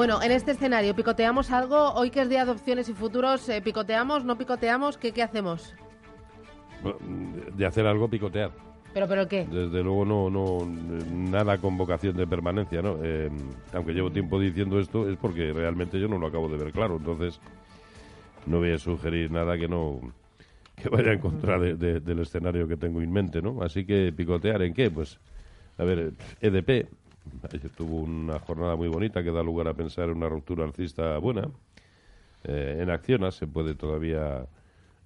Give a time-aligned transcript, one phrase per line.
[0.00, 1.92] Bueno, en este escenario, ¿picoteamos algo?
[1.92, 4.24] Hoy que es día de opciones y futuros, eh, ¿picoteamos?
[4.24, 4.96] ¿No picoteamos?
[4.96, 5.74] ¿Qué, ¿Qué hacemos?
[7.54, 8.50] De hacer algo, picotear.
[8.94, 9.44] ¿Pero, pero qué?
[9.44, 10.64] Desde luego no, no
[11.12, 12.96] nada con vocación de permanencia, ¿no?
[13.02, 13.28] Eh,
[13.74, 16.96] aunque llevo tiempo diciendo esto es porque realmente yo no lo acabo de ver claro,
[16.96, 17.38] entonces
[18.46, 20.00] no voy a sugerir nada que no
[20.76, 23.60] que vaya en contra de- de- del escenario que tengo en mente, ¿no?
[23.62, 25.20] Así que picotear en qué, pues
[25.76, 26.88] a ver, EDP
[27.52, 31.16] ayer tuvo una jornada muy bonita que da lugar a pensar en una ruptura alcista
[31.18, 31.48] buena.
[32.44, 34.46] Eh, en Acciona se puede todavía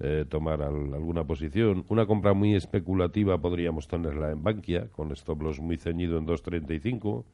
[0.01, 1.85] eh, tomar al- alguna posición.
[1.89, 7.25] Una compra muy especulativa podríamos tenerla en Bankia, con stop loss muy ceñido en 2.35.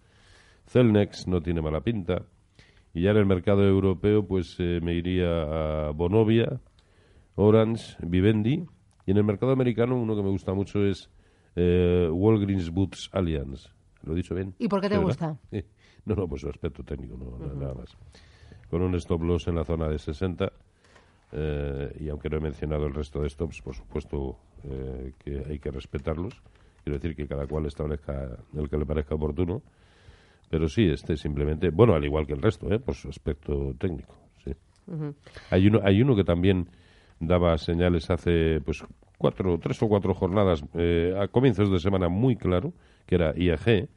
[0.67, 2.23] Celnex no tiene mala pinta.
[2.93, 6.61] Y ya en el mercado europeo, pues eh, me iría a Bonovia,
[7.37, 8.65] Orange, Vivendi.
[9.07, 11.11] Y en el mercado americano, uno que me gusta mucho es
[11.57, 13.69] Walgreens Boots Alliance.
[14.03, 14.55] ¿Lo he dicho bien?
[14.59, 15.37] ¿Y por qué te ¿Sí, gusta?
[15.51, 15.69] verdad?
[16.07, 17.97] No, no, pues su aspecto técnico, no, no, nada más.
[18.71, 20.51] Con un stop loss en la zona de 60.
[21.33, 25.59] eh, y aunque no he mencionado el resto de stops, por supuesto eh, que hay
[25.59, 26.41] que respetarlos.
[26.83, 29.63] Quiero decir que cada cual establezca el que le parezca oportuno.
[30.49, 32.79] Pero sí, este simplemente, bueno, al igual que el resto, ¿eh?
[32.81, 34.17] por su aspecto técnico.
[34.43, 34.53] Sí.
[35.51, 36.69] Hay uno, hay uno que también
[37.21, 38.83] daba señales hace pues
[39.21, 42.73] cuatro, tres o cuatro jornadas eh, a comienzos de semana muy claro,
[43.07, 43.89] que era IAG.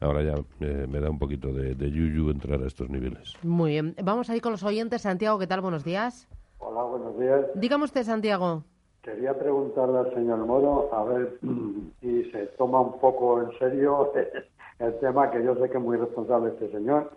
[0.00, 3.34] Ahora ya eh, me da un poquito de, de yuyu entrar a estos niveles.
[3.42, 3.94] Muy bien.
[4.02, 5.02] Vamos a ir con los oyentes.
[5.02, 5.60] Santiago, ¿qué tal?
[5.60, 6.28] Buenos días.
[6.58, 7.46] Hola, buenos días.
[7.54, 8.62] Dígame usted, Santiago.
[9.02, 11.38] Quería preguntarle al señor Moro a ver
[12.00, 14.12] si se toma un poco en serio
[14.78, 17.12] el tema, que yo sé que es muy responsable este señor,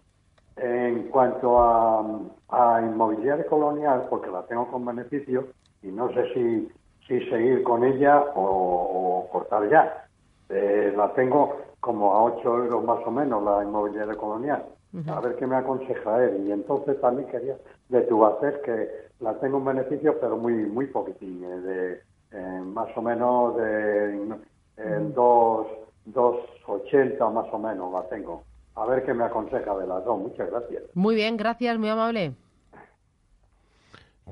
[0.58, 5.48] en cuanto a, a inmobiliaria colonial, porque la tengo con beneficio
[5.84, 6.68] y no sé si,
[7.08, 10.08] si seguir con ella o, o cortar ya.
[10.50, 14.64] Eh, la tengo como a 8 euros más o menos la inmobiliaria colonial.
[15.10, 16.46] A ver qué me aconseja él.
[16.48, 17.58] Y entonces también quería
[17.90, 18.90] de Tubacer, que
[19.20, 22.02] la tengo en beneficio, pero muy muy poquitín, eh, de
[22.32, 24.38] eh, más o menos de
[24.78, 25.68] en dos,
[26.14, 28.44] 2,80 más o menos la tengo.
[28.76, 30.18] A ver qué me aconseja de las dos.
[30.20, 30.84] Muchas gracias.
[30.94, 32.34] Muy bien, gracias, muy amable.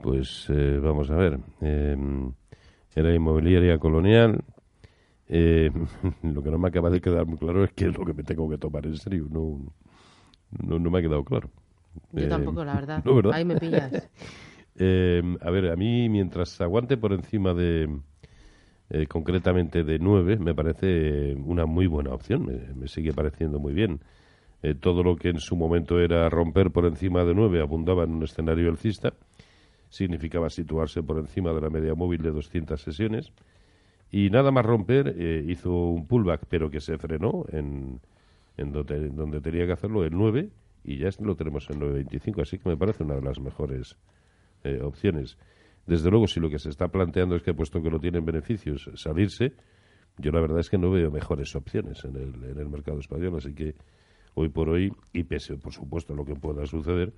[0.02, 1.40] Pues eh, vamos a ver.
[1.62, 1.98] eh,
[2.96, 4.44] era inmobiliaria colonial.
[5.28, 5.72] Eh,
[6.24, 8.24] lo que no me acaba de quedar muy claro es qué es lo que me
[8.24, 9.28] tengo que tomar en serio.
[9.30, 9.60] No,
[10.66, 11.50] no, no me ha quedado claro.
[12.12, 13.04] Yo Eh, tampoco, la verdad.
[13.06, 13.34] no, ¿verdad?
[13.34, 14.10] Ahí me pillas.
[14.76, 17.88] Eh, a ver, a mí mientras aguante por encima de,
[18.90, 23.74] eh, concretamente de 9, me parece una muy buena opción, me, me sigue pareciendo muy
[23.74, 24.02] bien.
[24.64, 28.12] Eh, todo lo que en su momento era romper por encima de 9 abundaba en
[28.16, 29.14] un escenario alcista,
[29.94, 33.32] significaba situarse por encima de la media móvil de 200 sesiones,
[34.12, 38.00] y nada más romper eh, hizo un pullback, pero que se frenó en,
[38.58, 40.50] en donde, donde tenía que hacerlo, en 9,
[40.84, 43.96] y ya lo tenemos en 9.25, así que me parece una de las mejores
[44.64, 45.38] eh, opciones.
[45.86, 48.90] Desde luego, si lo que se está planteando es que, puesto que no tienen beneficios,
[48.96, 49.54] salirse,
[50.18, 53.36] yo la verdad es que no veo mejores opciones en el, en el mercado español.
[53.38, 53.76] Así que
[54.34, 57.14] hoy por hoy, y pese, por supuesto, a lo que pueda suceder,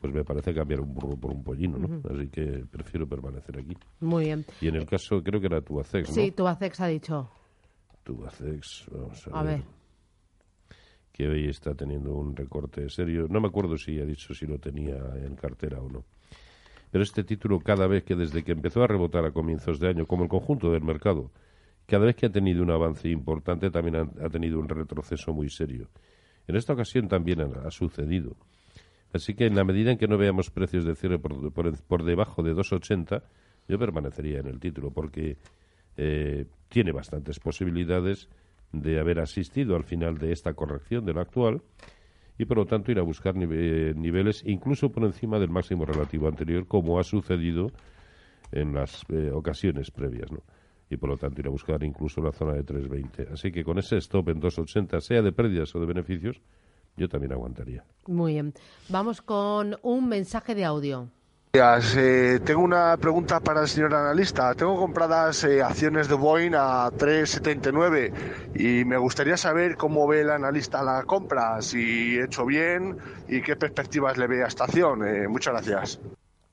[0.00, 2.00] pues me parece cambiar un burro por un pollino, ¿no?
[2.10, 3.76] Así que prefiero permanecer aquí.
[4.00, 4.46] Muy bien.
[4.60, 6.14] Y en el caso, creo que era Tubacex, ¿no?
[6.14, 7.30] Sí, Tubacex ha dicho.
[8.02, 9.62] Tubacex, vamos a, A ver.
[11.12, 13.26] Que hoy está teniendo un recorte serio.
[13.28, 16.04] No me acuerdo si ha dicho si lo tenía en cartera o no.
[16.90, 20.06] pero este título cada vez que desde que empezó a rebotar a comienzos de año,
[20.06, 21.30] como el conjunto del mercado,
[21.90, 25.88] cada vez que ha tenido un avance importante también ha, tenido un retroceso muy serio.
[26.46, 28.36] En esta ocasión también ha, sucedido.
[29.12, 32.42] Así que en la medida en que no veamos precios de cierre por, por, debajo
[32.42, 33.22] de 2,80,
[33.68, 35.36] yo permanecería en el título porque
[35.96, 38.28] eh, tiene bastantes posibilidades
[38.72, 41.62] de haber asistido al final de esta corrección de lo actual
[42.38, 46.66] y por lo tanto ir a buscar niveles incluso por encima del máximo relativo anterior,
[46.66, 47.70] como ha sucedido
[48.52, 50.42] en las eh, ocasiones previas, ¿no?
[50.88, 53.32] Y por lo tanto ir a buscar incluso la zona de 3.20.
[53.32, 56.40] Así que con ese stop en 2.80, sea de pérdidas o de beneficios,
[56.96, 57.84] yo también aguantaría.
[58.06, 58.54] Muy bien.
[58.88, 61.08] Vamos con un mensaje de audio.
[61.52, 64.54] Eh, tengo una pregunta para el señor analista.
[64.54, 68.12] Tengo compradas eh, acciones de Boeing a 3,79
[68.54, 72.98] y me gustaría saber cómo ve el analista la compra, si he hecho bien
[73.28, 75.04] y qué perspectivas le ve a esta acción.
[75.04, 76.00] Eh, muchas gracias.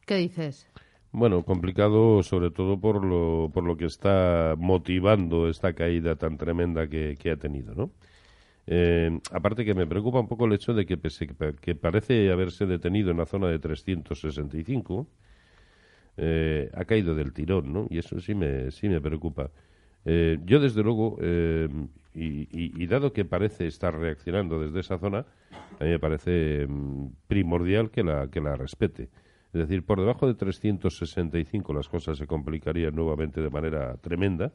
[0.03, 0.67] ¿Qué dices?
[1.11, 6.87] Bueno, complicado sobre todo por lo, por lo que está motivando esta caída tan tremenda
[6.87, 7.91] que, que ha tenido, ¿no?
[8.69, 10.99] Eh, aparte que me preocupa un poco el hecho de que,
[11.61, 15.07] que parece haberse detenido en la zona de 365,
[16.17, 17.87] eh, ha caído del tirón, ¿no?
[17.89, 19.51] Y eso sí me, sí me preocupa.
[20.03, 21.17] Eh, yo, desde luego,
[22.13, 25.25] y, dado que parece estar reaccionando desde esa zona,
[25.79, 29.09] a mí me parece mm, primordial que la, que la respete.
[29.53, 34.51] Es decir, por debajo de 365 las cosas se complicarían nuevamente de manera tremenda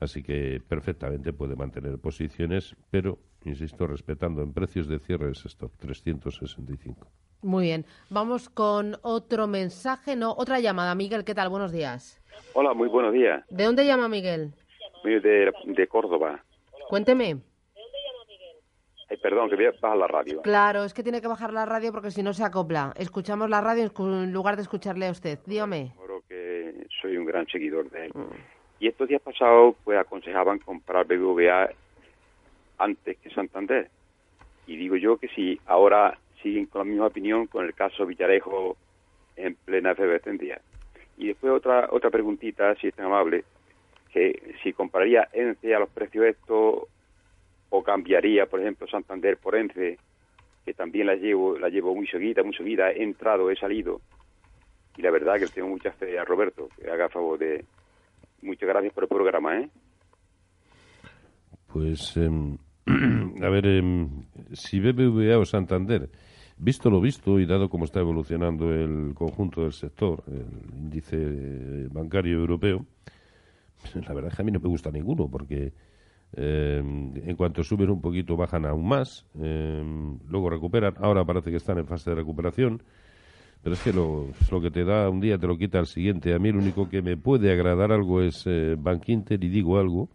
[0.00, 5.72] Así que perfectamente puede mantener posiciones, pero, insisto, respetando en precios de cierre ese stop,
[5.78, 7.08] 365.
[7.42, 7.86] Muy bien.
[8.10, 10.94] Vamos con otro mensaje, no, otra llamada.
[10.94, 11.48] Miguel, ¿qué tal?
[11.48, 12.20] Buenos días.
[12.52, 13.44] Hola, muy buenos días.
[13.48, 14.52] ¿De dónde llama Miguel?
[15.04, 16.42] De, de Córdoba.
[16.88, 17.36] Cuénteme.
[19.08, 20.42] Ay, perdón, que voy a bajar la radio.
[20.42, 22.92] Claro, es que tiene que bajar la radio porque si no se acopla.
[22.96, 25.38] Escuchamos la radio en lugar de escucharle a usted.
[25.46, 25.94] Dígame.
[26.04, 28.12] Creo que soy un gran seguidor de él.
[28.14, 28.55] Mm.
[28.78, 31.70] Y estos días pasados, pues aconsejaban comprar BBVA
[32.78, 33.88] antes que Santander.
[34.66, 38.76] Y digo yo que si ahora siguen con la misma opinión con el caso Villarejo
[39.36, 40.60] en plena efervescencia.
[41.16, 43.44] Y después otra otra preguntita, si es tan amable,
[44.12, 46.84] que si compraría ENCE a los precios estos
[47.70, 49.98] o cambiaría, por ejemplo, Santander por ENCE,
[50.64, 54.00] que también la llevo la llevo muy seguida, muy seguida, he entrado, he salido.
[54.96, 57.64] Y la verdad que tengo mucha fe a Roberto, que haga favor de,
[58.42, 59.70] Muchas gracias por el programa, ¿eh?
[61.66, 62.56] Pues, em,
[63.42, 66.08] a ver, em, si BBVA o Santander,
[66.56, 72.38] visto lo visto y dado cómo está evolucionando el conjunto del sector, el índice bancario
[72.38, 72.86] europeo,
[73.94, 75.72] la verdad es que a mí no me gusta ninguno, porque
[76.32, 81.78] em, en cuanto suben un poquito bajan aún más, luego recuperan, ahora parece que están
[81.78, 82.82] en fase de recuperación,
[83.66, 86.32] pero es que lo, lo, que te da un día te lo quita al siguiente.
[86.32, 90.08] A mí lo único que me puede agradar algo es eh, Bankinter y digo algo,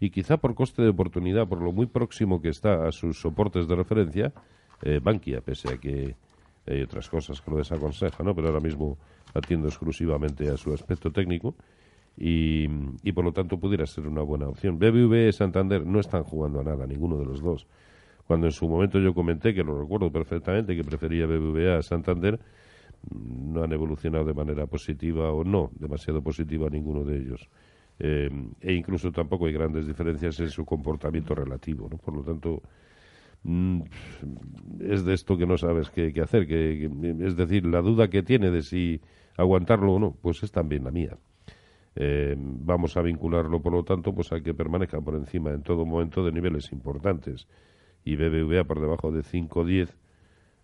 [0.00, 3.68] y quizá por coste de oportunidad, por lo muy próximo que está a sus soportes
[3.68, 4.32] de referencia,
[4.80, 6.16] eh, Bankia, pese a que
[6.66, 8.34] hay otras cosas que lo desaconseja, ¿no?
[8.34, 8.96] Pero ahora mismo
[9.34, 11.54] atiendo exclusivamente a su aspecto técnico
[12.16, 12.66] y,
[13.02, 14.78] y por lo tanto pudiera ser una buena opción.
[14.78, 17.66] BBV Santander no están jugando a nada, ninguno de los dos.
[18.26, 22.40] Cuando en su momento yo comenté, que lo recuerdo perfectamente, que prefería BBVA a Santander,
[23.10, 27.48] no han evolucionado de manera positiva o no demasiado positiva ninguno de ellos.
[27.98, 28.28] Eh,
[28.60, 31.88] e incluso tampoco hay grandes diferencias en su comportamiento relativo.
[31.90, 31.96] ¿no?
[31.96, 32.62] Por lo tanto,
[33.44, 33.80] mm,
[34.80, 36.46] es de esto que no sabes qué, hacer.
[36.46, 39.00] Que, es decir, la duda que tiene de si
[39.36, 41.16] aguantarlo o no, pues es también la mía.
[41.98, 45.86] Eh, vamos a vincularlo, por lo tanto, pues a que permanezca por encima en todo
[45.86, 47.48] momento de niveles importantes.
[48.04, 49.96] Y BBVA por debajo de 5-10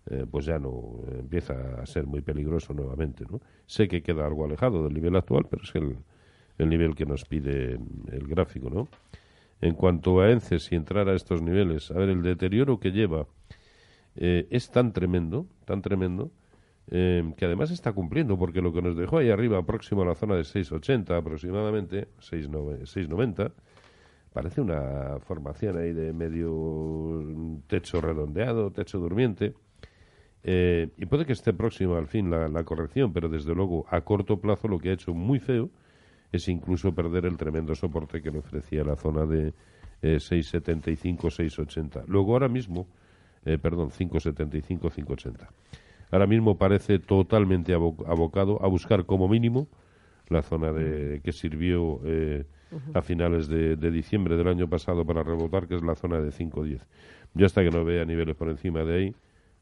[0.09, 3.25] eh, pues ya no empieza a ser muy peligroso nuevamente.
[3.29, 3.41] ¿no?
[3.65, 5.97] Sé que queda algo alejado del nivel actual, pero es el,
[6.57, 7.79] el nivel que nos pide
[8.11, 8.69] el gráfico.
[8.69, 8.87] ¿no?
[9.61, 13.27] En cuanto a ENCE, si entrar a estos niveles, a ver, el deterioro que lleva
[14.15, 16.31] eh, es tan tremendo, tan tremendo,
[16.91, 20.15] eh, que además está cumpliendo, porque lo que nos dejó ahí arriba, próximo a la
[20.15, 23.53] zona de 6,80 aproximadamente, 6,90,
[24.33, 27.23] parece una formación ahí de medio
[27.67, 29.53] techo redondeado, techo durmiente.
[30.43, 34.37] Eh, y puede que esté próximo al fin la, corrección, pero desde luego a corto
[34.37, 35.69] plazo lo que ha hecho muy feo
[36.33, 39.53] es incluso perder el tremendo soporte que le ofrecía la zona de
[40.01, 42.03] eh, 6,75, 6,80.
[42.07, 42.87] Luego ahora mismo,
[43.45, 45.47] eh, perdón, 5,75, 5,80.
[46.11, 49.67] Ahora mismo parece totalmente abocado a buscar como mínimo
[50.27, 52.45] la zona de, que sirvió eh,
[52.93, 56.29] a finales de, de, diciembre del año pasado para rebotar, que es la zona de
[56.29, 56.81] 5,10.
[57.33, 59.15] Yo hasta que no vea niveles por encima de ahí,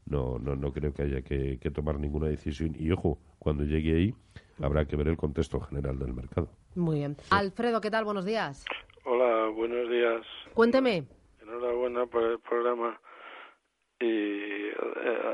[0.06, 2.74] no, no, no creo que haya que, que tomar ninguna decisión.
[2.78, 4.14] Y ojo, cuando llegue ahí,
[4.62, 6.48] habrá que ver el contexto general del mercado.
[6.74, 7.16] Muy bien.
[7.30, 8.04] Alfredo, ¿qué tal?
[8.04, 8.64] Buenos días.
[9.04, 10.22] Hola, buenos días.
[10.54, 11.04] Cuénteme.
[11.42, 12.98] Enhorabuena por el programa.
[14.00, 14.74] Y eh,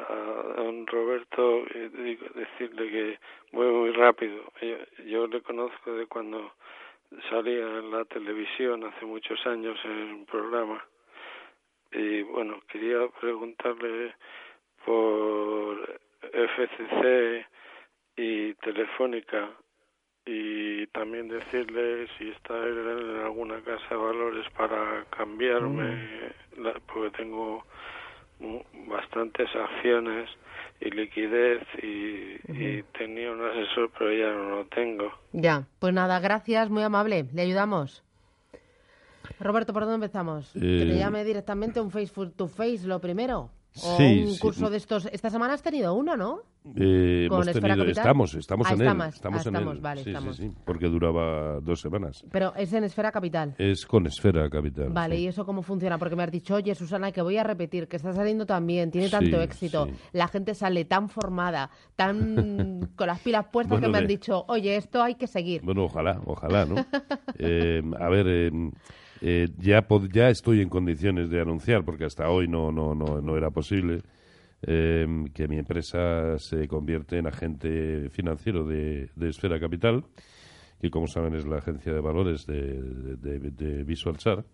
[0.08, 3.18] a, a don Roberto eh, decirle que
[3.52, 4.42] mueve muy rápido.
[4.60, 6.52] Yo, yo le conozco de cuando
[7.30, 10.84] salía en la televisión hace muchos años en un programa.
[11.92, 14.14] Y bueno, quería preguntarle
[14.88, 16.00] por
[16.32, 17.46] FCC
[18.16, 19.50] y Telefónica
[20.24, 27.64] y también decirle si está en alguna casa de valores para cambiarme, la- porque tengo
[28.86, 30.30] bastantes acciones
[30.80, 35.12] y liquidez y, y tenía un asesor, pero ya no lo tengo.
[35.32, 37.26] Ya, pues nada, gracias, muy amable.
[37.34, 38.02] Le ayudamos.
[39.40, 40.50] Roberto, ¿por dónde empezamos?
[40.52, 43.50] ¿Que te Eh, llame directamente un face to face lo primero?
[43.82, 44.40] ¿O Sí, un sí.
[44.40, 45.06] curso de estos?
[45.06, 46.40] Esta semana has tenido uno, ¿no?
[46.76, 49.80] Eh, ¿Con hemos tenido, estamos, estamos Ah, en él, estamos ah, en estamos, él.
[49.80, 50.36] vale, sí, estamos.
[50.36, 52.24] sí, sí, porque duraba dos semanas.
[52.30, 53.54] Pero es en Esfera Capital.
[53.56, 54.90] Es con Esfera Capital.
[54.90, 55.22] Vale, sí.
[55.22, 55.96] ¿y eso cómo funciona?
[55.98, 58.90] Porque me has dicho, oye, Susana, que voy a repetir, que está saliendo tan bien,
[58.90, 59.92] tiene tanto Sí, éxito, sí.
[60.12, 64.08] la gente sale tan formada, tan con las pilas puestas Bueno, que me han de-
[64.14, 65.62] dicho, oye, esto hay que seguir.
[65.62, 66.74] Bueno, ojalá, ojalá, ¿no?
[67.38, 68.50] Eh, a ver, eh,
[69.20, 73.36] eh, ya, ya estoy en condiciones de anunciar, porque hasta hoy no, no, no, no
[73.36, 74.02] era posible,
[74.62, 80.04] eh, que mi empresa se convierte en agente financiero de, de Esfera Capital,
[80.80, 84.44] que como saben es la agencia de valores de, de, de, de VisualSar.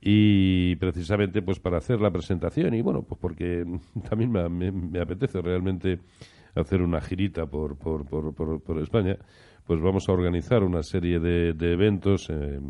[0.00, 3.64] Y precisamente pues para hacer la presentación y bueno, pues porque
[4.08, 5.98] también me, apetece realmente
[6.54, 9.16] hacer una girita por, por, por, por, España,
[9.66, 12.60] pues vamos a organizar una serie de, de eventos, eh,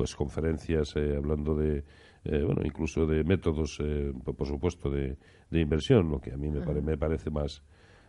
[0.00, 1.84] pues conferencias eh, hablando de,
[2.24, 5.18] eh, bueno, incluso de métodos, eh, por, supuesto, de,
[5.50, 7.62] de inversión, lo que a mí me, pare- me parece más,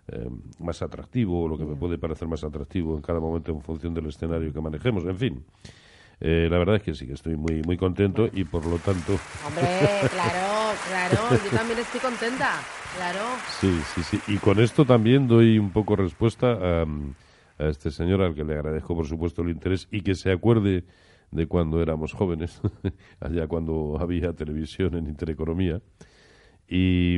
[0.08, 0.30] eh,
[0.60, 4.06] más atractivo, lo que me puede parecer más atractivo en cada momento en función del
[4.06, 5.44] escenario que manejemos, en fin.
[6.22, 9.12] Eh, la verdad es que sí, que estoy muy, muy contento y por lo tanto,
[9.46, 9.68] Hombre,
[10.12, 12.52] claro, claro, yo también estoy contenta,
[12.96, 13.20] claro.
[13.60, 14.34] sí, sí, sí.
[14.34, 18.54] Y con esto también doy un poco respuesta a, a este señor al que le
[18.54, 20.86] agradezco, por supuesto, el interés y que se acuerde
[21.32, 22.62] de cuando éramos jóvenes,
[23.20, 25.82] allá cuando había televisión en Intereconomía.
[26.68, 27.18] Y,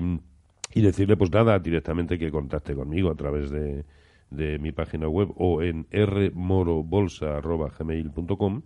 [0.74, 3.86] y decirle, pues nada, directamente que contacte conmigo a través de,
[4.30, 8.62] de mi página web o en rmorobolsa.gmail.com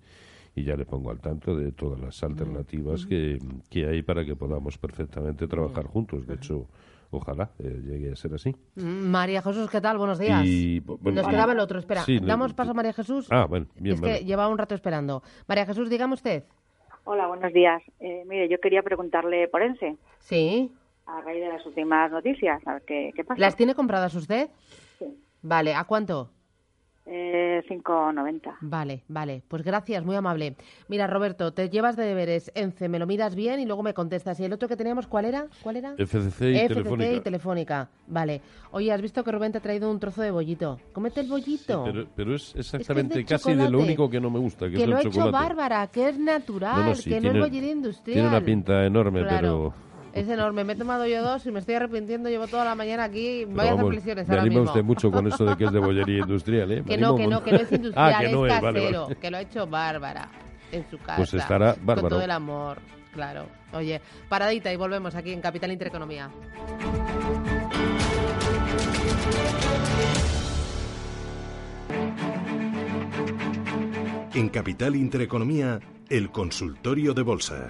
[0.56, 3.38] y ya le pongo al tanto de todas las alternativas que,
[3.70, 6.26] que hay para que podamos perfectamente trabajar juntos.
[6.26, 6.68] De hecho,
[7.12, 8.56] ojalá eh, llegue a ser así.
[8.76, 9.98] Mm, María Jesús, ¿qué tal?
[9.98, 10.44] Buenos días.
[10.46, 12.02] Y, bu- bueno, Nos quedaba el otro, espera.
[12.04, 13.28] sí, ¿Damos paso a María Jesús?
[13.32, 14.20] Ah, bueno, bien, es vale.
[14.20, 15.24] que llevaba un rato esperando.
[15.48, 16.44] María Jesús, dígame usted.
[17.06, 17.82] Hola, buenos días.
[18.00, 20.72] Eh, mire, yo quería preguntarle por ENSE, Sí.
[21.06, 23.40] a raíz de las últimas noticias, a ver qué, qué pasa.
[23.40, 24.50] ¿Las tiene compradas usted?
[25.00, 25.06] Sí.
[25.42, 26.32] Vale, ¿a cuánto?
[27.10, 28.58] Eh, 5,90.
[28.60, 29.42] Vale, vale.
[29.48, 30.56] Pues gracias, muy amable.
[30.90, 34.38] Mira, Roberto, te llevas de deberes ENCE, me lo miras bien y luego me contestas.
[34.42, 35.48] ¿Y el otro que teníamos cuál era?
[35.64, 35.94] ¿Cuál era?
[35.98, 37.12] FCC y FCC Telefónica.
[37.14, 37.90] y Telefónica.
[38.08, 38.42] Vale.
[38.72, 40.80] Oye, has visto que Rubén te ha traído un trozo de bollito.
[40.92, 41.84] Cómete el bollito.
[41.86, 44.84] Pero, pero es exactamente de casi de lo único que no me gusta, que, que
[44.84, 45.46] es lo ha el hecho chocolate.
[45.48, 48.14] Bárbara, que es natural, No, no, sí, que tiene- no es bollito industrial.
[48.16, 49.74] Tiene una pinta enorme, Claro.
[49.74, 49.87] pero...
[50.18, 50.64] Es enorme.
[50.64, 52.30] Me he tomado yo dos y me estoy arrepintiendo.
[52.30, 53.46] Llevo toda la mañana aquí.
[53.46, 54.72] Voy pero a hacer vamos, flexiones me ahora anima mismo.
[54.72, 56.82] usted mucho con eso de que es de bollería industrial, ¿eh?
[56.82, 59.04] Me Que no, que no, que no es industrial, ah, que no es es, casero,
[59.04, 59.16] vale.
[59.18, 60.30] que lo ha hecho Bárbara
[60.72, 61.18] en su casa.
[61.18, 62.10] Pues estará Con bárbaro.
[62.10, 62.80] todo el amor,
[63.14, 63.46] claro.
[63.74, 66.30] Oye, paradita y volvemos aquí en Capital Intereconomía.
[74.34, 77.70] En Capital Intereconomía, el consultorio de bolsa.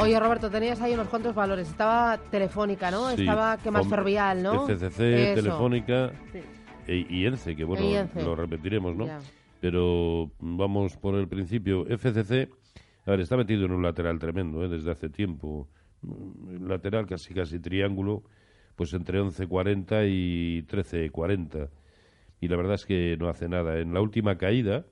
[0.00, 1.68] Oye, Roberto, tenías ahí unos cuantos valores.
[1.68, 3.10] Estaba Telefónica, ¿no?
[3.10, 3.86] Sí, Estaba, ¿qué más?
[3.86, 4.66] Ferrovial, ¿no?
[4.66, 5.34] FCC.
[5.34, 6.38] Telefónica Sí.
[6.86, 8.22] e- y ENCE, que bueno, ENCE.
[8.22, 9.06] lo repetiremos, ¿no?
[9.06, 9.18] Ya.
[9.60, 11.86] Pero vamos por el principio.
[11.86, 12.48] FCC,
[13.06, 14.68] a ver, está metido en un lateral tremendo, ¿eh?
[14.68, 15.68] Desde hace tiempo.
[16.02, 18.22] Un lateral casi casi triángulo,
[18.76, 21.68] pues entre 11.40 y 13.40.
[22.40, 23.78] Y la verdad es que no hace nada.
[23.80, 24.86] En la última caída,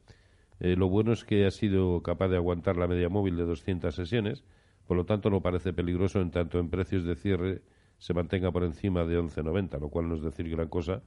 [0.61, 3.95] eh, lo bueno es que ha sido capaz de aguantar la media móvil de 200
[3.95, 4.45] sesiones,
[4.89, 7.63] por lo tanto no parece peligroso en tanto en precios de cierre
[7.99, 11.03] se mantenga por encima de 11.90, lo cual no es decir gran cosa,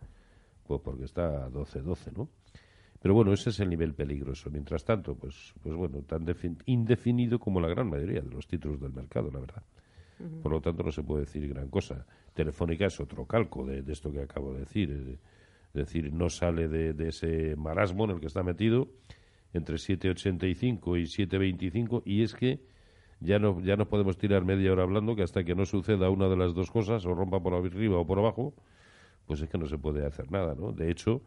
[0.68, 2.30] pues porque está a 12.12, ¿no?
[3.02, 4.50] Pero bueno, ese es el nivel peligroso.
[4.52, 8.80] Mientras tanto, pues, pues bueno, tan defin- indefinido como la gran mayoría de los títulos
[8.80, 9.64] del mercado, la verdad.
[10.44, 12.06] Por lo tanto, no se puede decir gran cosa.
[12.36, 14.92] Telefónica es otro calco de, de esto que acabo de decir.
[14.92, 15.18] eh,
[15.70, 18.90] Es decir, no sale de, de ese marasmo en el que está metido
[19.54, 22.60] entre 7.85 y 7.25 y es que
[23.22, 26.28] ya no, ya no podemos tirar media hora hablando que hasta que no suceda una
[26.28, 28.54] de las dos cosas, o rompa por arriba o por abajo,
[29.28, 30.74] pues es que no se puede hacer nada, ¿no?
[30.74, 31.22] De hecho,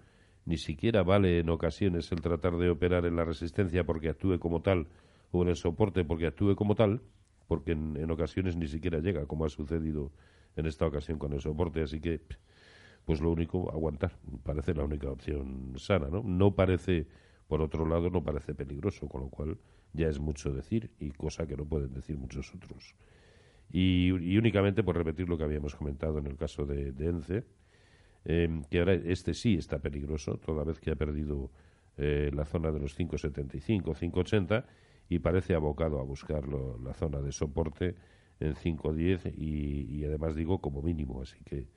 [0.45, 4.61] ni siquiera vale en ocasiones el tratar de operar en la resistencia porque actúe como
[4.61, 4.89] tal
[5.33, 7.01] o en el soporte porque actúe como tal,
[7.47, 10.11] porque en, en ocasiones ni siquiera llega, como ha sucedido
[10.57, 12.21] en esta ocasión con el soporte, así que
[13.05, 16.23] pues lo único, aguantar, parece la única opción sana, ¿no?
[16.23, 17.07] No parece,
[17.49, 19.59] por otro lado, no parece peligroso, con lo cual
[19.95, 22.95] ya es mucho decir y cosa que no pueden decir muchos otros.
[23.73, 27.45] Y, únicamente por repetir lo que habíamos comentado en el caso de, ENCE,
[28.25, 31.51] eh, que ahora este sí está peligroso, toda vez que ha perdido
[31.97, 34.65] eh, la zona de los 5,75, 5,80
[35.09, 37.95] y parece abocado a buscar lo- la zona de soporte
[38.41, 41.69] en 5,10 y, y además digo como mínimo, así que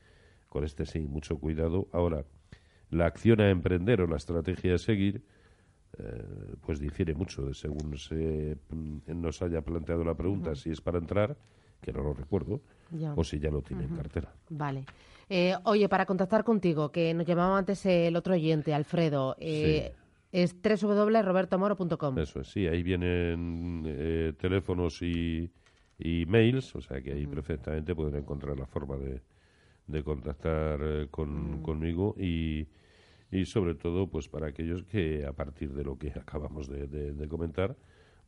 [0.49, 1.87] con este sí, mucho cuidado.
[1.91, 2.25] Ahora,
[2.89, 5.23] la acción a emprender o la estrategia a seguir,
[5.99, 10.81] eh, pues difiere mucho de según se mm, nos haya planteado la pregunta si es
[10.81, 11.37] para entrar,
[11.81, 13.13] que no lo recuerdo, Ya.
[13.15, 14.33] o si ya lo tiene en cartera.
[14.49, 14.85] Vale.
[15.29, 19.93] Eh, oye, para contactar contigo, que nos llamaba antes el otro oyente, Alfredo, eh,
[20.31, 22.17] es www.robertomoro.com.
[22.19, 25.49] Eso es, sí, ahí vienen eh, teléfonos y,
[25.99, 29.21] y mails, o sea que ahí perfectamente pueden encontrar la forma de,
[29.87, 32.67] de contactar eh, con, conmigo y,
[33.31, 37.13] y sobre todo pues para aquellos que a partir de lo que acabamos de, de-
[37.13, 37.75] de comentar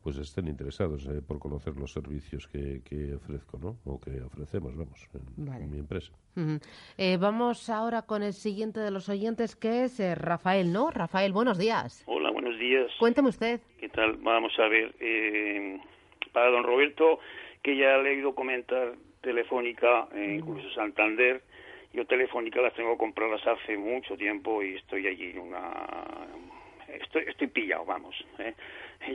[0.02, 3.76] pues estén interesados eh, por conocer los servicios que, que ofrezco, ¿no?
[3.84, 5.66] O que ofrecemos, vamos, en, Vale.
[5.66, 6.14] en mi empresa.
[6.98, 10.90] Eh, vamos ahora con el siguiente de los oyentes, que es eh, Rafael, ¿no?
[10.90, 12.02] Rafael, buenos días.
[12.08, 12.90] Hola, buenos días.
[12.98, 13.60] Cuénteme usted.
[13.78, 14.16] ¿Qué tal?
[14.24, 14.96] Vamos a ver.
[15.02, 15.78] eh,
[16.32, 17.20] para don Roberto,
[17.62, 21.44] que ya le he oído comentar Telefónica, eh, incluso Santander.
[21.94, 26.28] Yo Telefónica las tengo compradas hace mucho tiempo y estoy allí en una...
[26.88, 28.16] Estoy, estoy pillado, vamos.
[28.40, 28.54] ¿eh?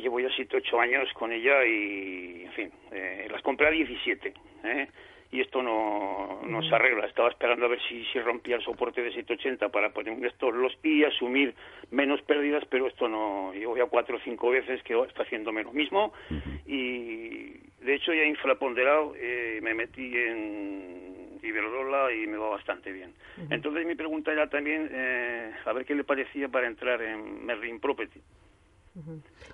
[0.01, 4.33] Llevo ya 7, 8 años con ella y, en fin, eh, las compré a 17.
[4.65, 4.89] ¿eh?
[5.33, 7.07] Y esto no, no se arregla.
[7.07, 10.55] Estaba esperando a ver si, si rompía el soporte de 780 para poner un stop
[10.55, 11.55] loss y asumir
[11.91, 13.53] menos pérdidas, pero esto no.
[13.53, 16.13] Llevo ya cuatro o cinco veces que está haciéndome lo mismo
[16.67, 23.13] y de hecho ya infraponderado eh, me metí en Iberdrola y me va bastante bien.
[23.51, 27.79] Entonces mi pregunta era también eh, a ver qué le parecía para entrar en Merlin
[27.81, 28.21] Property.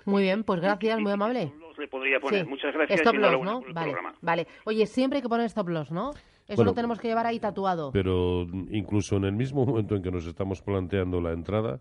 [0.05, 1.51] Muy bien, pues gracias, muy amable.
[1.77, 2.43] Le podría poner.
[2.43, 2.49] Sí.
[2.49, 3.61] Muchas gracias Stop loss, ¿no?
[3.73, 4.47] Vale, vale.
[4.65, 6.11] Oye, siempre hay que poner stop loss, ¿no?
[6.11, 7.91] Eso Bueno, lo tenemos que llevar ahí tatuado.
[7.91, 11.79] Pero incluso en el mismo momento en que nos estamos planteando la entrada,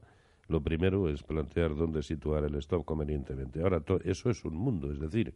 [0.48, 3.60] lo primero es plantear dónde situar el stop convenientemente.
[3.62, 5.34] Ahora, to- eso es un mundo, es decir,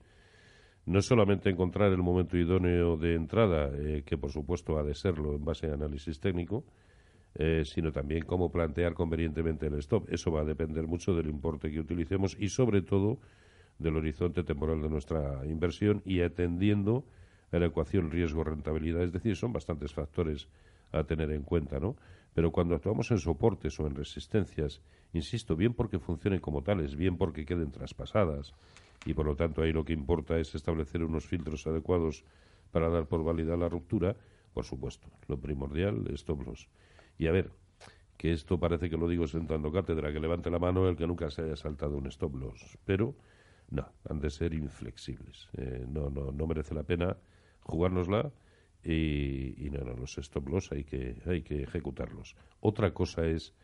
[0.86, 4.94] no es solamente encontrar el momento idóneo de entrada, eh, que por supuesto ha de
[4.94, 6.64] serlo en base a análisis técnico,
[7.36, 10.08] eh, sino también cómo plantear convenientemente el stop.
[10.10, 13.18] Eso va a depender mucho del importe que utilicemos y sobre todo
[13.78, 17.04] del horizonte temporal de nuestra inversión y atendiendo
[17.50, 19.02] a la ecuación riesgo-rentabilidad.
[19.02, 20.48] Es decir, son bastantes factores
[20.92, 21.96] a tener en cuenta, ¿no?
[22.34, 24.80] Pero cuando actuamos en soportes o en resistencias,
[25.12, 28.52] insisto, bien porque funcionen como tales, bien porque queden traspasadas,
[29.04, 32.24] y por lo tanto ahí lo que importa es establecer unos filtros adecuados
[32.70, 34.16] para dar por válida la ruptura,
[34.52, 36.68] por supuesto, lo primordial, stop loss.
[37.18, 37.50] Y a ver,
[38.16, 41.30] que esto parece que lo digo sentando cátedra, que levante la mano el que nunca
[41.30, 43.14] se haya saltado un stop loss, pero
[43.70, 45.48] no, han de ser inflexibles.
[45.56, 47.16] Eh, no, no, no merece la pena
[47.62, 48.32] jugárnosla
[48.82, 52.36] y, y no, no, los stop loss hay que, hay que ejecutarlos.
[52.60, 53.54] Otra cosa es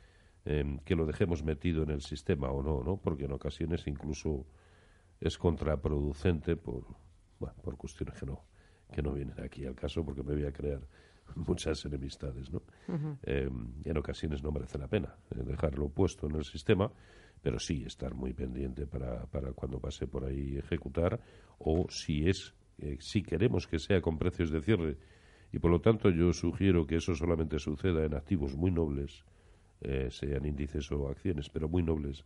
[0.45, 2.97] em, que lo dejemos metido en el sistema o no, ¿no?
[2.97, 4.47] Porque en ocasiones incluso
[5.21, 6.85] es contraproducente por,
[7.39, 8.45] bueno, por cuestiones que no,
[8.93, 10.81] que no vienen aquí al caso porque me voy a crear
[11.37, 12.63] muchas enemistades, ¿no?
[13.23, 13.49] Eh,
[13.85, 16.91] en ocasiones no merece la pena eh, dejarlo puesto en el sistema,
[17.43, 21.21] pero sí estar muy pendiente para, para cuando pase por ahí ejecutar
[21.59, 24.97] o si es eh, si queremos que sea con precios de cierre
[25.53, 29.25] y por lo tanto yo sugiero que eso solamente suceda en activos muy nobles,
[29.83, 32.25] eh, sean índices o acciones, pero muy nobles,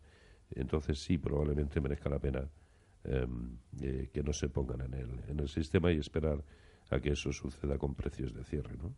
[0.51, 2.64] entonces sí probablemente merezca la pena em,
[3.05, 6.43] eh, que no se pongan en el, en el sistema y esperar
[6.91, 8.77] a que eso suceda con precios de cierre.
[8.77, 8.95] ¿no?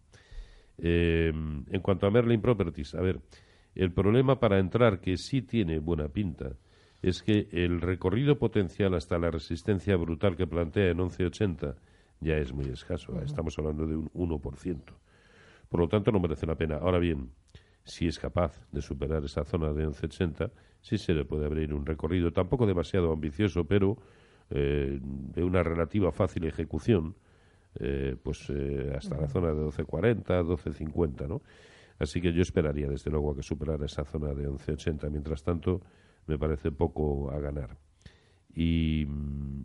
[0.79, 3.21] Eh, en cuanto a Merlin Properties, a ver,
[3.75, 6.57] el problema para entrar, que sí tiene buena pinta,
[7.03, 11.77] es que el recorrido potencial hasta la resistencia brutal que plantea en 1180
[12.21, 13.21] ya es muy escaso.
[13.23, 14.83] Estamos hablando de un 1%.
[15.69, 16.77] Por lo tanto, no merece la pena.
[16.77, 17.31] Ahora bien,
[17.87, 20.51] si es capaz de superar esa zona de 1180,
[20.83, 23.97] sí se le puede abrir un recorrido, tampoco demasiado ambicioso, pero
[24.51, 27.15] eh, de una relativa fácil ejecución,
[27.79, 31.43] eh, pues eh, hasta la zona de 12.40, 12.50, ¿no?
[31.99, 35.11] Así que yo esperaría, desde luego, a que superara esa zona de 11.80.
[35.11, 35.81] Mientras tanto,
[36.27, 37.79] me parece poco a ganar.
[38.55, 39.03] Y,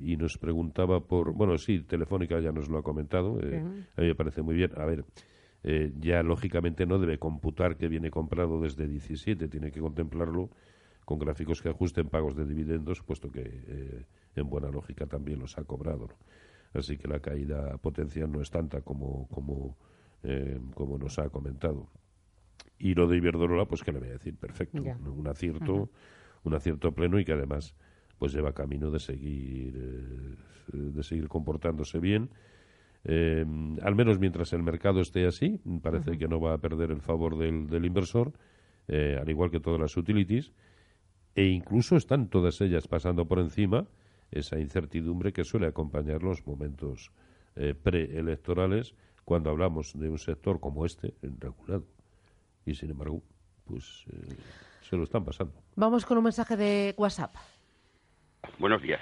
[0.01, 1.33] y, nos preguntaba por.
[1.33, 3.39] Bueno, sí, Telefónica ya nos lo ha comentado.
[3.41, 3.63] eh,
[3.97, 4.71] A mí me parece muy bien.
[4.77, 5.05] A ver,
[5.63, 10.49] eh, ya lógicamente no debe computar que viene comprado desde 17, tiene que contemplarlo
[11.05, 15.57] con gráficos que ajusten pagos de dividendos, puesto que eh, en buena lógica también los
[15.57, 16.07] ha cobrado.
[16.07, 16.79] ¿no?
[16.79, 19.77] Así que la caída potencial no es tanta como, como,
[20.23, 21.89] eh, como nos ha comentado.
[22.79, 25.89] Y lo de Iberdrola, pues que le voy a decir, perfecto, un acierto,
[26.43, 27.75] un acierto pleno y que además
[28.17, 30.35] pues lleva camino de seguir eh,
[30.73, 32.29] de seguir comportándose bien.
[33.03, 33.45] Eh,
[33.81, 37.37] al menos mientras el mercado esté así, parece que no va a perder el favor
[37.37, 38.33] del, del inversor,
[38.87, 40.51] eh, al igual que todas las utilities,
[41.35, 43.87] e incluso están todas ellas pasando por encima
[44.31, 47.11] esa incertidumbre que suele acompañar los momentos
[47.55, 51.85] eh, preelectorales cuando hablamos de un sector como este, regulado.
[52.65, 53.21] Y sin embargo,
[53.65, 54.35] pues eh,
[54.89, 55.53] se lo están pasando.
[55.75, 57.35] Vamos con un mensaje de WhatsApp.
[58.59, 59.01] Buenos días.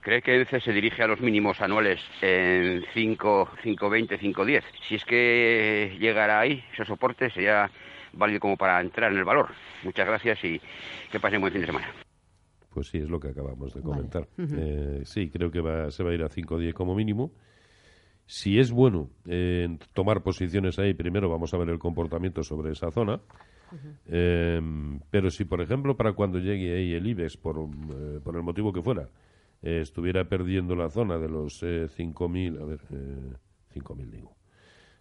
[0.00, 4.62] ¿Cree que ENCE se dirige a los mínimos anuales en 5, 5.20, 5.10?
[4.86, 7.70] Si es que llegara ahí, ese soporte sería
[8.12, 9.48] válido como para entrar en el valor.
[9.82, 10.60] Muchas gracias y
[11.10, 11.88] que pasen buen fin de semana.
[12.70, 14.28] Pues sí, es lo que acabamos de comentar.
[14.38, 17.32] Eh, sí, creo que va, se va a ir a 5.10 como mínimo.
[18.26, 22.90] Si es bueno eh, tomar posiciones ahí, primero vamos a ver el comportamiento sobre esa
[22.90, 23.20] zona.
[24.06, 24.60] Eh,
[25.10, 28.72] pero si, por ejemplo, para cuando llegue ahí el IBEX, por, eh, por el motivo
[28.72, 29.08] que fuera,
[29.62, 33.32] eh, estuviera perdiendo la zona de los eh, 5.000, a ver, eh,
[33.74, 34.36] 5.000 digo,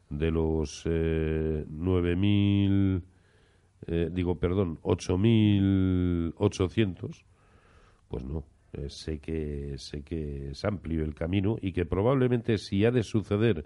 [0.10, 3.03] de los eh, 9.000,
[3.88, 7.25] eh, digo, perdón, 8.800,
[8.08, 12.84] pues no, eh, sé que sé que es amplio el camino y que probablemente si
[12.86, 13.65] ha de suceder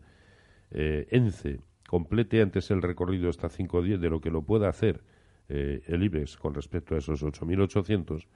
[0.71, 5.03] eh, ENCE complete antes el recorrido hasta 5.10 de lo que lo pueda hacer
[5.49, 8.27] eh, el IBEX con respecto a esos 8.800,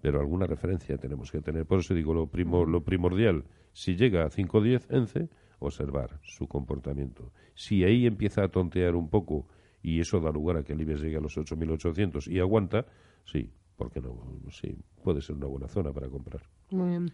[0.00, 1.66] pero alguna referencia tenemos que tener.
[1.66, 5.28] Por eso digo, lo, primo- lo primordial, si llega a 5.10 ENCE,
[5.60, 7.32] observar su comportamiento.
[7.54, 9.46] Si ahí empieza a tontear un poco
[9.84, 12.86] y eso da lugar a que el IBEX llegue a los 8.800 y aguanta,
[13.24, 14.18] sí, ¿por qué no?
[14.50, 16.42] Sí, puede ser una buena zona para comprar.
[16.70, 17.12] Muy bien.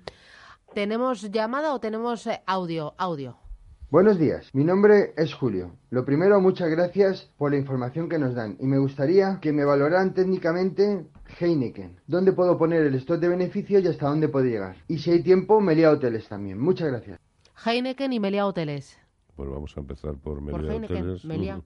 [0.73, 2.95] ¿Tenemos llamada o tenemos eh, audio?
[2.97, 3.37] Audio.
[3.89, 5.77] Buenos días, mi nombre es Julio.
[5.91, 9.65] Lo primero, muchas gracias por la información que nos dan y me gustaría que me
[9.65, 11.07] valoraran técnicamente
[11.39, 12.01] Heineken.
[12.09, 14.75] ¿Dónde puedo poner el stock de beneficios y hasta dónde puede llegar?
[14.89, 16.59] Y si hay tiempo, Melia Hoteles también.
[16.59, 17.21] Muchas gracias.
[17.65, 18.99] Heineken y Melia Hoteles.
[19.37, 21.25] Pues vamos a empezar por Por Melia Heineken, Hoteles.
[21.25, 21.63] Melia.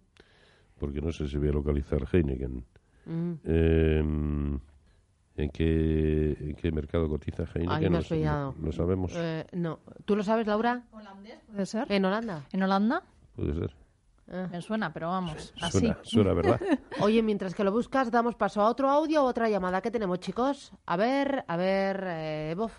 [0.78, 2.64] Porque no sé si voy a localizar Heineken.
[3.06, 3.32] Mm.
[3.44, 4.58] Eh,
[5.42, 7.70] ¿en, qué, ¿En qué mercado cotiza Heineken?
[7.70, 9.12] Ahí me No has no- no sabemos.
[9.14, 9.80] Eh, no.
[10.04, 10.82] ¿Tú lo sabes, Laura?
[11.50, 11.90] ¿Puede ser?
[11.90, 12.44] ¿En Holanda?
[12.52, 13.02] ¿En Holanda?
[13.34, 13.74] Puede ser.
[14.32, 14.46] Ah.
[14.52, 15.78] Me suena, pero vamos, así.
[15.80, 16.60] Suena, suena, ¿verdad?
[17.00, 19.80] Oye, mientras que lo buscas, damos paso a otro audio o otra llamada.
[19.80, 20.72] ¿Qué tenemos, chicos?
[20.86, 22.72] A ver, a ver, eh, Bof.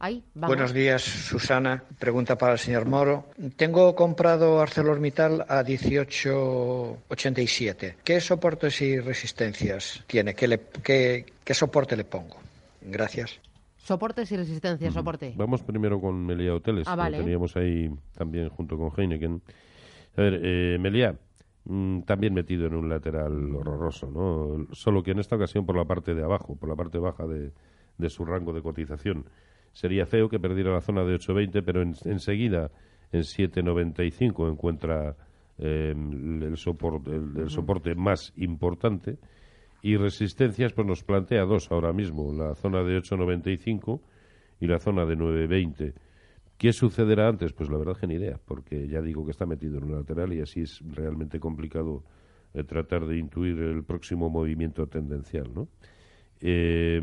[0.00, 0.54] Ahí, vamos.
[0.56, 1.82] Buenos días, Susana.
[1.98, 3.24] Pregunta para el señor Moro.
[3.56, 7.96] Tengo comprado ArcelorMittal a 18,87.
[8.04, 10.34] ¿Qué soportes y resistencias tiene?
[10.34, 12.36] ¿Qué, le- qué- qué soporte le pongo?
[12.82, 13.40] Gracias.
[13.78, 15.32] Soportes y resistencia, soporte.
[15.36, 17.16] Vamos primero con Melia Hoteles, Ah, que vale.
[17.18, 19.42] lo teníamos ahí también junto con Heineken.
[20.16, 21.16] A ver, eh, Melia,
[21.64, 24.66] mm, también metido en un lateral horroroso, ¿no?
[24.74, 27.50] Solo que en esta ocasión por la parte de abajo, por la parte baja de,
[27.96, 29.24] de su rango de cotización.
[29.72, 32.70] Sería feo que perdiera la zona de 8.20, pero en- enseguida
[33.12, 35.16] en 7.95 encuentra
[35.58, 39.18] eh, el, soporte, el, el soporte más importante.
[39.82, 44.00] Y resistencias, pues nos plantea dos ahora mismo, la zona de 8.95
[44.60, 45.92] y la zona de 9.20.
[46.56, 47.52] ¿Qué sucederá antes?
[47.52, 50.32] Pues la verdad que ni idea, porque ya digo que está metido en un lateral
[50.32, 52.02] y así es realmente complicado
[52.54, 55.68] eh, tratar de intuir el próximo movimiento tendencial, ¿no?
[56.40, 57.00] Eh,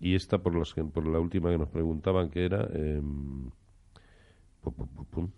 [0.00, 2.66] y esta por, las que- por la última que nos preguntaban que era...
[2.72, 3.00] eh,
[4.62, 5.30] pum, pum, pum, pum.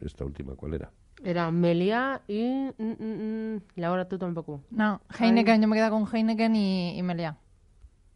[0.00, 0.90] esta última, ¿cuál era?
[1.24, 2.42] Era Melia y...
[2.78, 4.62] mm, mm, mm, Laura, tú tampoco.
[4.70, 7.36] No, Heineken, yo me quedo con Heineken y, y Melia.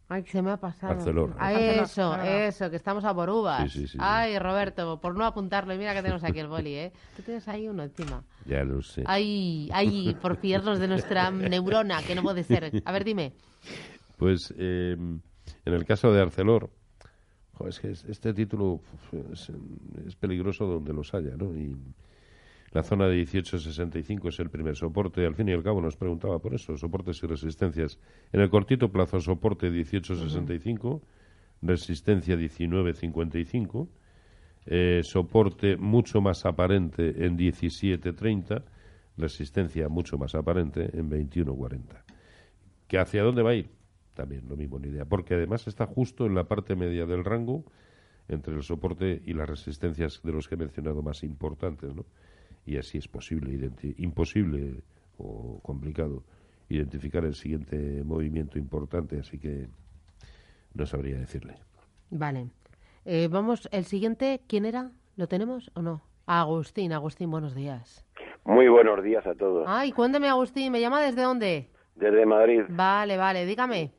[0.09, 0.93] Ay, se me ha pasado.
[0.93, 1.35] Arcelor.
[1.39, 3.71] Ah, Arcelor, eso, eso, que estamos a por uvas.
[3.71, 3.97] Sí, sí, sí, sí.
[3.99, 6.91] Ay, Roberto, por no apuntarlo, y mira que tenemos aquí el boli, ¿eh?
[7.15, 8.23] Tú tienes ahí uno encima.
[8.45, 9.03] Ya lo sé.
[9.05, 12.71] Ay, ay, por fiarnos de nuestra neurona, que no puede ser.
[12.85, 13.33] A ver, dime.
[14.17, 14.95] Pues eh,
[15.65, 16.69] en el caso de Arcelor,
[17.53, 18.81] jo, es que es- este título
[19.31, 19.51] es,
[20.07, 21.55] es peligroso donde los haya, ¿no?
[21.55, 21.77] Y
[22.71, 25.25] la zona de 1865 es el primer soporte.
[25.25, 27.99] Al fin y al cabo nos preguntaba por eso, soportes y resistencias.
[28.31, 31.01] En el cortito plazo, soporte 1865,
[31.61, 33.87] resistencia 1955,
[34.65, 38.63] eh, soporte mucho más aparente en 1730,
[39.17, 42.03] resistencia mucho más aparente en 21.40.
[42.87, 43.69] ¿Que hacia dónde va a ir?
[44.13, 45.05] También lo mismo, ni idea.
[45.05, 47.63] Porque además está justo en la parte media del rango
[48.27, 52.05] entre el soporte y las resistencias de los que he mencionado más importantes, ¿no?
[52.65, 54.81] Y así es posible, identi- imposible
[55.17, 56.23] o complicado
[56.69, 59.67] identificar el siguiente movimiento importante, así que
[60.73, 61.55] no sabría decirle.
[62.09, 62.47] Vale.
[63.05, 64.91] Eh, vamos, el siguiente, ¿quién era?
[65.17, 66.01] ¿Lo tenemos o no?
[66.25, 68.05] Agustín, Agustín, buenos días.
[68.45, 69.65] Muy buenos días a todos.
[69.67, 71.69] Ay, cuénteme, Agustín, ¿me llama desde dónde?
[71.95, 73.91] Desde Madrid, Vale, vale, dígame.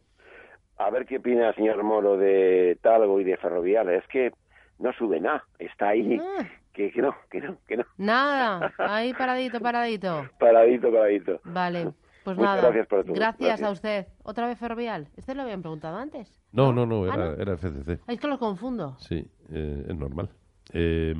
[0.78, 3.88] A ver qué opina el señor Moro de Talgo y de Ferrovial.
[3.90, 4.32] Es que
[4.78, 6.18] no sube nada, está ahí.
[6.20, 6.44] Ah.
[6.72, 7.84] Que, que no, que no, que no.
[7.98, 10.28] Nada, ahí paradito, paradito.
[10.40, 11.40] Paradito, paradito.
[11.44, 11.92] Vale,
[12.24, 12.62] pues Muchas nada.
[12.62, 13.14] gracias por todo.
[13.14, 13.68] Gracias, Gracias.
[13.68, 14.06] a usted.
[14.24, 15.06] ¿Otra vez Ferrovial?
[15.16, 16.28] ¿Este lo habían preguntado antes?
[16.50, 17.32] No, no, no, Ah, era, ¿no?
[17.42, 18.00] era FCC.
[18.08, 18.96] Es que los confundo.
[18.98, 20.30] Sí, eh, es normal.
[20.72, 21.14] Eh,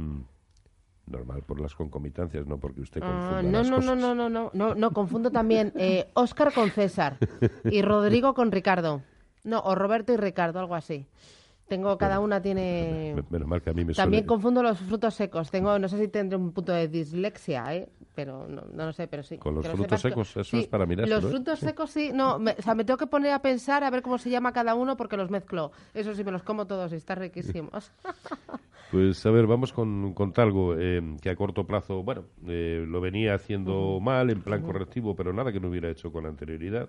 [1.07, 3.97] normal por las concomitancias, no porque usted confunda Ah, no, las no, no, cosas.
[3.99, 7.19] no, no, no, no, no, confundo también eh, Óscar con César
[7.64, 9.03] y Rodrigo con Ricardo.
[9.45, 11.07] No, o Roberto y Ricardo, algo así.
[11.69, 13.15] Tengo, cada una tiene...
[13.17, 14.27] Me- Menos mal que a mí me También suele...
[14.27, 15.51] confundo los frutos secos.
[15.51, 17.89] Tengo, no sé si tendré un punto de dislexia, ¿eh?
[18.15, 19.39] Pero no, no lo sé, pero sí.
[19.39, 21.29] Con los frutos que- secos, eso sí, es para mirárselo, Los ¿eh?
[21.31, 24.03] frutos secos sí, no, me, o sea, me tengo que poner a pensar a ver
[24.03, 25.73] cómo se llama cada uno porque los mezclo.
[25.95, 27.93] Eso sí, me los como todos y están riquísimos.
[28.91, 33.01] Pues a ver, vamos con, con Talgo, eh, que a corto plazo, bueno, eh, lo
[33.01, 36.89] venía haciendo mal, en plan correctivo, pero nada que no hubiera hecho con anterioridad.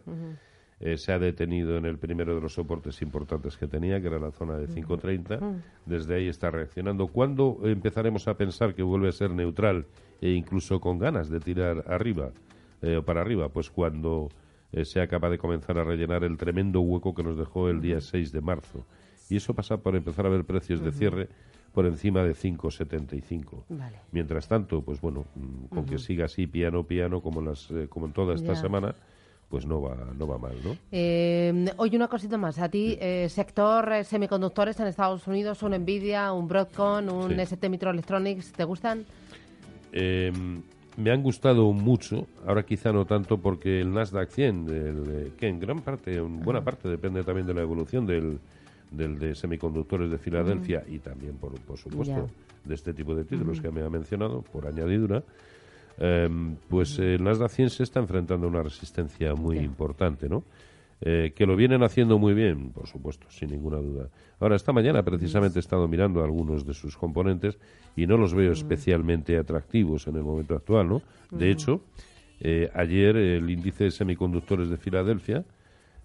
[0.82, 4.20] Eh, se ha detenido en el primero de los soportes importantes que tenía, que era
[4.20, 5.38] la zona de 5.30.
[5.38, 5.56] Ujú.
[5.86, 7.08] Desde ahí está reaccionando.
[7.08, 9.86] ¿Cuándo empezaremos a pensar que vuelve a ser neutral
[10.22, 12.32] e incluso con ganas de tirar arriba
[12.82, 13.48] eh, o para arriba?
[13.50, 14.28] Pues cuando
[14.74, 18.02] eh, sea capaz de comenzar a rellenar el tremendo hueco que nos dejó el día
[18.02, 18.86] 6 de marzo.
[19.30, 21.30] Y eso pasa por empezar a ver precios de cierre
[21.72, 23.64] por encima de 5,75.
[23.70, 23.98] Vale.
[24.12, 27.88] Mientras tanto, pues bueno, mm, con que siga así piano piano como en las eh,
[27.90, 28.62] como en toda esta Ya.
[28.62, 28.96] semana,
[29.50, 30.76] pues no va no va mal, ¿no?
[30.92, 32.60] Eh, oye, una cosita más.
[32.60, 37.42] A ti, eh, sector eh, semiconductores en Estados Unidos, un Nvidia, un Broadcom, un Sí.
[37.42, 39.06] ST Microelectronics, ¿te gustan?
[39.92, 40.32] Eh,
[40.98, 45.48] me han gustado mucho, ahora quizá no tanto porque el Nasdaq 100, del, eh, que
[45.48, 48.40] en gran parte, en buena parte depende también de la evolución del,
[48.92, 52.30] del de semiconductores de Filadelfia y también, por, por supuesto,
[52.64, 55.22] de este tipo de títulos que me ha mencionado, por añadidura,
[55.98, 56.30] eh,
[56.70, 60.44] pues el Nasdaq 100 se está enfrentando a una resistencia muy importante, ¿no?
[61.02, 64.08] Eh, que lo vienen haciendo muy bien, por supuesto, sin ninguna duda.
[64.40, 67.58] Ahora, esta mañana precisamente he estado mirando algunos de sus componentes
[67.98, 71.02] y no los veo especialmente atractivos en el momento actual, ¿no?
[71.32, 71.54] De Ujú.
[71.54, 71.82] hecho,
[72.40, 75.44] eh, ayer el índice de semiconductores de Filadelfia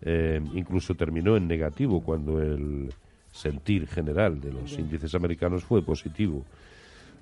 [0.03, 2.93] eh, incluso terminó en negativo cuando el
[3.33, 6.45] sentir general de los índices americanos fue positivo.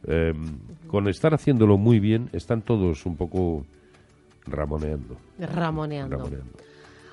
[0.07, 0.33] Eh,
[0.87, 3.65] con estar haciéndolo muy bien, están todos un poco
[4.47, 5.17] ramoneando.
[5.39, 6.17] Ramoneando.
[6.17, 6.53] ramoneando.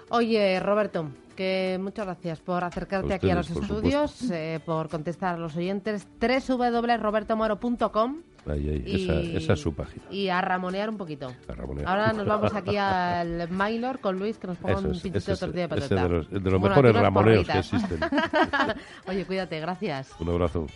[0.10, 4.88] Oye, Roberto, que muchas gracias por acercarte A aquí a los ustedes, estudios, eh, por
[4.88, 6.08] contestar a los oyentes.
[6.22, 8.18] www.robertomoro.com
[8.48, 10.04] Ahí, ahí, Y- esa, esa es su página.
[10.12, 11.34] y a ramonear un poquito.
[11.48, 11.88] Ramonear.
[11.90, 15.68] Ahora nos vamos aquí al Mailor con Luis, que nos ponga un pinchito es- tortilla
[15.68, 16.04] de ese patata.
[16.04, 17.74] de los- de los Bueno, mejores ramoneos que porritas.
[17.74, 18.00] existen.
[19.08, 20.12] Oye, cuídate, gracias.
[20.20, 20.68] Un abrazo.